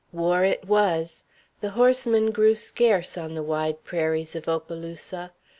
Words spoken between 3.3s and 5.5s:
the wide prairies of Opelousas.